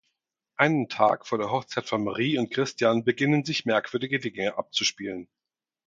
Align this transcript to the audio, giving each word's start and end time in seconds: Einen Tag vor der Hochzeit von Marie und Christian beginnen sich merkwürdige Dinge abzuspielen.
Einen 0.57 0.89
Tag 0.89 1.27
vor 1.27 1.37
der 1.37 1.51
Hochzeit 1.51 1.87
von 1.87 2.03
Marie 2.03 2.39
und 2.39 2.49
Christian 2.51 3.03
beginnen 3.03 3.45
sich 3.45 3.67
merkwürdige 3.67 4.17
Dinge 4.19 4.57
abzuspielen. 4.57 5.27